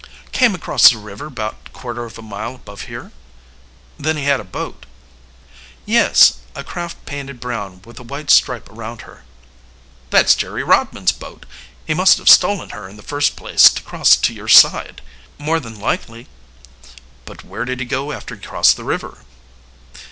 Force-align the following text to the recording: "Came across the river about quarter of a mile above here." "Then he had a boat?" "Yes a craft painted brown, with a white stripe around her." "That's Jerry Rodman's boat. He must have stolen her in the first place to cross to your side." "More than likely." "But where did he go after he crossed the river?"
"Came 0.31 0.55
across 0.55 0.89
the 0.89 0.97
river 0.97 1.27
about 1.27 1.73
quarter 1.73 2.05
of 2.05 2.17
a 2.17 2.23
mile 2.23 2.55
above 2.55 2.85
here." 2.89 3.11
"Then 3.99 4.17
he 4.17 4.23
had 4.23 4.39
a 4.39 4.43
boat?" 4.43 4.87
"Yes 5.85 6.39
a 6.55 6.63
craft 6.63 7.05
painted 7.05 7.39
brown, 7.39 7.83
with 7.85 7.99
a 7.99 8.09
white 8.09 8.31
stripe 8.31 8.67
around 8.71 9.01
her." 9.01 9.25
"That's 10.09 10.33
Jerry 10.33 10.63
Rodman's 10.63 11.11
boat. 11.11 11.45
He 11.85 11.93
must 11.93 12.17
have 12.17 12.29
stolen 12.29 12.71
her 12.71 12.89
in 12.89 12.97
the 12.97 13.03
first 13.03 13.35
place 13.35 13.69
to 13.69 13.83
cross 13.83 14.15
to 14.15 14.33
your 14.33 14.47
side." 14.47 15.03
"More 15.37 15.59
than 15.59 15.79
likely." 15.79 16.25
"But 17.25 17.45
where 17.45 17.63
did 17.65 17.79
he 17.79 17.85
go 17.85 18.11
after 18.11 18.33
he 18.35 18.41
crossed 18.41 18.77
the 18.77 18.83
river?" 18.83 19.19